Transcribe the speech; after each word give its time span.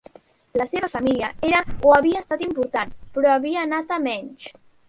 La 0.59 0.65
seva 0.71 0.89
família 0.93 1.29
era 1.51 1.59
o 1.89 1.93
havia 1.97 2.23
estat 2.25 2.43
important, 2.49 2.97
però 3.19 3.33
havia 3.37 3.67
anat 3.69 3.99
a 3.99 4.05
menys. 4.11 4.53